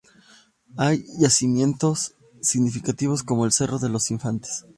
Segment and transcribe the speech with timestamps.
[0.77, 4.65] Hay yacimientos significativos como el cerro de los Infantes.